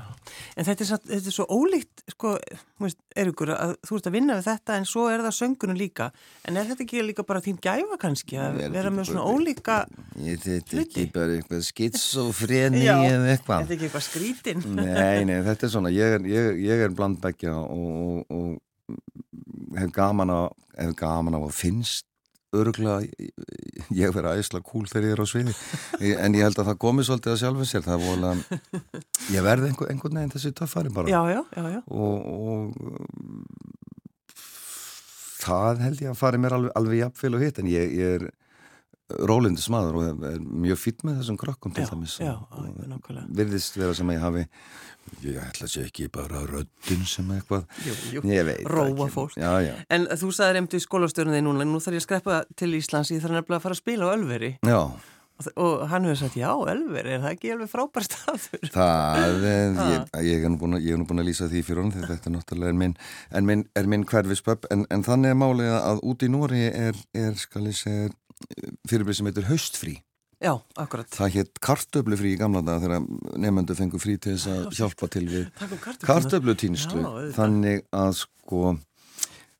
[0.58, 2.34] En þetta er, þetta er svo ólíkt sko,
[3.18, 6.08] Eirikur, að þú ert að vinna við þetta en svo er það söngunum líka.
[6.46, 9.78] En er þetta ekki líka bara þín gæfa kannski að vera með svona ólíka
[10.22, 13.64] Ég þetta ekki bara eitthvað skitsofreni eða eitthvað.
[13.64, 16.94] Þetta er ekki eitthvað skrítin Nei, nei, þetta er svona, ég er, ég, ég er
[16.98, 18.56] blandbækja og, og, og
[20.32, 20.42] á
[20.78, 22.07] hef gaman á að finnst
[22.56, 23.04] öruglega
[23.92, 25.54] ég verið aðeinslega kúl þegar ég er á sviði.
[26.24, 27.84] En ég held að það komi svolítið að sjálfum sér.
[27.84, 28.40] Það volið
[29.34, 31.12] ég verði einhvern, einhvern veginn þessi töffari bara.
[31.12, 32.58] Já, já, já, og, og
[35.38, 38.28] það held ég að fari mér alveg, alveg jafnfél og hitt en ég, ég er
[39.08, 42.18] rólindi smaður og er mjög fýtt með þessum krokkum til dæmis
[43.38, 44.44] virðist vera sem að ég hafi
[45.24, 47.66] ég ætla að segja ekki bara röddun sem eitthvað.
[47.86, 48.22] Jú, jú.
[48.68, 49.36] róa fólk.
[49.38, 49.74] Já, já.
[49.88, 53.12] en þú sagði reyndi í skólastörnum þig núna nú þarf ég að skreppa til Íslands
[53.14, 54.52] ég þarf nefnilega að fara að spila á Ölveri.
[54.66, 54.80] Já.
[55.54, 58.70] og, hann hefur sagt já Ölveri er það ekki alveg frábær staður?
[58.74, 62.72] Það er ég, ég er nú búin að, lýsa því fyrir hún þetta er náttúrulega
[62.74, 62.96] er minn,
[63.30, 67.38] er minn, minn hverfispöpp en, en þannig er málið að út í Nóri er, er
[67.38, 67.68] skal
[68.88, 69.96] fyrirbyrð sem heitir haustfrí
[70.38, 71.08] Já, akkurat.
[71.10, 73.06] Það hétt kartöblufrí í gamla daga þegar
[73.42, 75.48] nefnendu fengur frí til þess að hjálpa til við
[76.06, 77.00] kartöblutýnslu.
[77.34, 78.76] Þannig að sko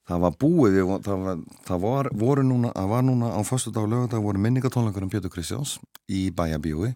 [0.08, 3.88] það var búið, það var, það var, voru núna, það var núna á fyrstu dag
[3.88, 5.74] og lögadag voru minningatónleikar um Björn Kristjáns
[6.06, 6.92] í bæjabíui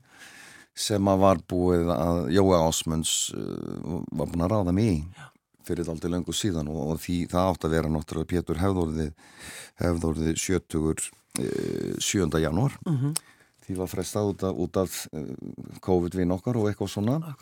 [0.79, 5.01] sem að var búið að Jói Ásmunds uh, var búin að ráða mig í
[5.67, 9.13] fyrir aldrei löngu síðan og, og því það átt að vera náttúrulega Pétur hefðorðið
[9.83, 11.11] hefðorðið 70.
[11.39, 12.29] Uh, 7.
[12.41, 12.79] janúar.
[12.85, 13.15] Mm -hmm.
[13.63, 15.35] því var frestað út af, út af uh,
[15.81, 17.35] COVID-vinn okkar og eitthvað svona.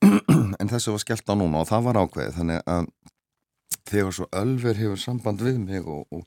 [0.60, 2.36] En þessu var skellt á núna og það var ákveðið.
[2.38, 2.86] Þannig að
[3.86, 6.24] þegar svo Ölver hefur samband við mig og, og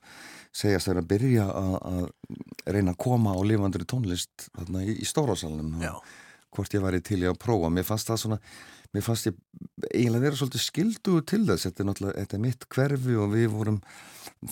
[0.51, 2.09] segja sér að byrja að
[2.65, 5.81] reyna að koma á lifandri tónlist þarna, í, í stórasalunum
[6.49, 7.69] hvort ég væri til ég að prófa.
[7.69, 8.39] Mér fannst það svona
[8.95, 9.37] mér fannst ég
[9.93, 11.67] eiginlega vera svolítið skilduð til þess.
[11.67, 13.79] Þetta er náttúrulega, þetta er mitt hverfi og við vorum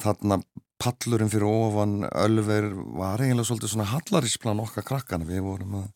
[0.03, 0.39] þarna
[0.81, 5.27] pallurinn fyrir ofan Ölver var eiginlega svolítið svona hallarisplan okkar krakkana.
[5.27, 5.87] Við vorum að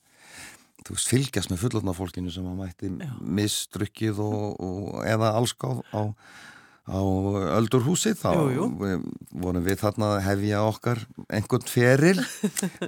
[0.82, 6.02] þú veist, fylgjast með fullotnafólkinu sem að mætti mistrykkið og, og eða allskáð á
[6.90, 6.98] á
[7.60, 8.96] öldurhúsi þá jú, jú.
[9.38, 12.18] vorum við þarna að hefja okkar einhvern feril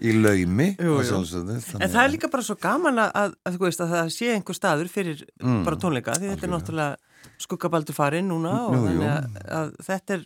[0.01, 4.09] í laumi jú, En það er líka bara svo gaman að, að, veist, að það
[4.15, 8.79] sé einhver staður fyrir mm, bara tónleika því þetta er náttúrulega skuggabaldur farinn núna og
[8.79, 10.25] þannig að, að þetta er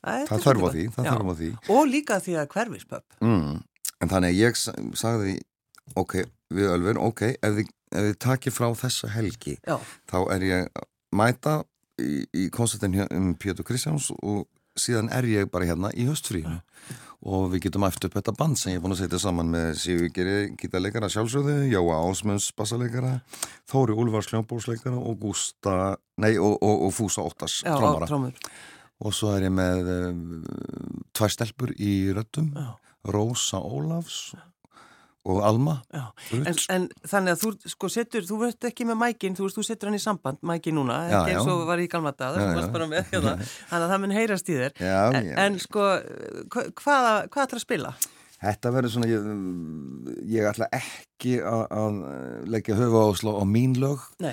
[0.00, 0.84] Það þarf á því,
[1.40, 1.50] því.
[1.76, 3.58] Og líka því að hverfispöpp mm,
[4.00, 5.34] En þannig ég sagði
[5.98, 6.22] ok,
[6.54, 9.76] við Ölfur, ok ef þið, þið takir frá þessa helgi Já.
[10.10, 10.80] þá er ég
[11.16, 11.60] mæta
[12.00, 14.46] í, í koncertin um Pétur Kristjáns og
[14.78, 16.60] síðan er ég bara hérna í höstfríinu
[17.20, 19.74] og við getum eftir upp þetta band sem ég er búin að setja saman með
[19.82, 23.18] Sigurgeri gítarleikara sjálfsögðu, Jóa Ásmunds bassalegara,
[23.68, 25.74] Þóri Úlfars hljómbórsleikara og Gústa
[26.22, 28.08] nei og, og, og Fúsa Óttas trómara
[29.00, 30.22] og svo er ég með um,
[31.16, 32.52] tvær stelpur í röttum
[33.08, 34.34] Rósa Ólafs
[35.28, 39.50] og Alma en, en þannig að þú sko setur, þú verður ekki með mækin þú,
[39.52, 42.64] þú setur hann í samband, mækin núna ekki eins og var í galmata hérna.
[43.10, 44.72] þannig að það mun heyrast í þér.
[44.80, 45.90] Já, en, en sko
[46.80, 47.92] hvaða hvað ætlar að spila?
[48.40, 49.28] Þetta verður svona ég,
[50.32, 52.00] ég ætla ekki að,
[52.48, 54.08] leggja höfu áslá á mín lög.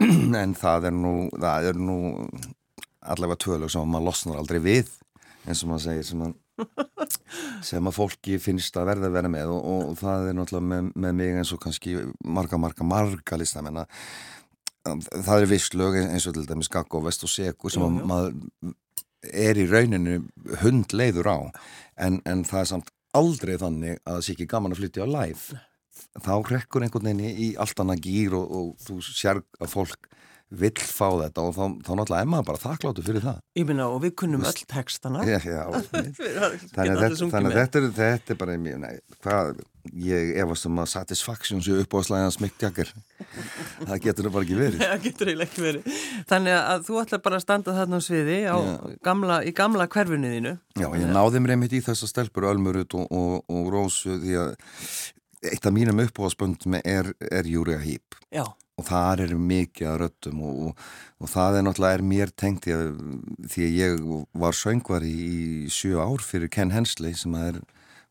[0.00, 1.96] En það er nú það er nú
[3.00, 4.90] allavega tvö lög sem maður losnar aldrei við
[5.48, 6.36] eins og maður segir sem að
[7.70, 9.52] sem að fólki finnst að verða að vera með.
[9.54, 13.80] Og, og það er náttúrulega með, með mig eins og kannski marga, marga, marga listamenn
[13.82, 14.04] að
[15.10, 18.06] það er viss lög eins og til dæmis Gaggo, Vest og Seku sem jú, jú.
[18.08, 18.76] maður
[19.28, 20.20] er í rauninu
[20.62, 21.38] hundleiður á.
[22.00, 25.08] En, en það er samt aldrei þannig að það sé ekki gaman að flytja á
[25.10, 25.60] live.
[26.24, 30.08] Þá rekkur einhvern veginn í allt annað gýr og, og þú sér að fólk
[30.50, 33.36] vill fá þetta og þá, þá náttúrulega er maður bara þakkláttu fyrir það.
[33.58, 35.22] Ég minna og við kunnum öll textana.
[35.28, 35.60] Já, já.
[36.74, 39.60] þannig að þetta, þetta, er, þetta er bara mjög, nei, hvað,
[40.06, 42.90] ég efast um að satisfaction séu upp á slæðan smiktjakar.
[43.84, 44.82] það getur það bara ekki verið.
[44.90, 46.00] Það getur eiginlega ekki verið.
[46.32, 48.56] Þannig að þú ætla bara að standa þarna á sviði á
[49.06, 50.56] gamla, í gamla hverfunniðinu.
[50.80, 54.56] Já, ég náði mér einmitt í þessa stelpur Ölmurut og, og, og Rósu því að
[55.50, 58.18] eitt af mínum uppáðspöndum er, er Júriða Hýp.
[58.34, 58.44] Já
[58.80, 60.86] og þar er mikið að röttum og, og,
[61.20, 62.96] og það er náttúrulega er mér tengt ég,
[63.52, 64.00] því að ég
[64.44, 67.60] var söngvar í, í sjö ár fyrir Ken Hensley sem er,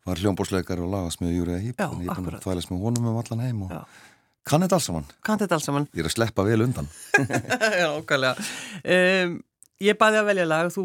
[0.07, 3.11] var hljómbórsleikar og lagast með Júriða Hýp og ég er búin að þvælast með honum
[3.11, 3.81] um allan heim og Já.
[4.49, 5.11] kann þetta alls saman.
[5.25, 5.91] Kann þetta alls saman.
[5.93, 6.89] Ég er að sleppa vel undan.
[7.81, 8.49] Já, okkarlega
[8.95, 9.37] um,
[9.79, 10.81] Ég baði að velja lag og þú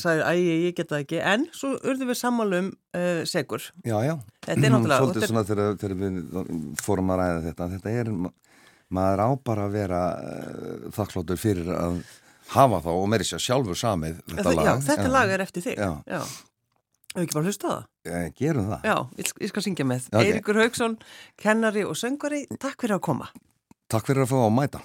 [0.00, 1.18] sagði að ég, ég geta ekki.
[1.20, 4.14] En svo urðum við sammálum uh, segur Já, já.
[4.46, 6.22] Þetta er náttúrulega Svolítið svona þegar, þegar við
[6.80, 8.12] fórum að ræða þetta þetta er
[8.94, 12.02] maður á bara að vera uh, þakkláttur fyrir að
[12.54, 14.68] hafa þá og mér er sér sjálfur samið þetta lag.
[14.68, 15.80] Já, þetta lag er eftir þig.
[15.80, 16.22] Já.
[17.08, 17.88] Hefur ekki bara hlustað það?
[18.08, 18.86] Já, gerum það.
[18.88, 20.08] Já, ég, ég skal syngja með.
[20.12, 20.28] Okay.
[20.28, 20.96] Eirikur Haugsson,
[21.40, 23.28] kennari og söngari, takk fyrir að koma.
[23.88, 24.82] Takk fyrir að fá að mæta.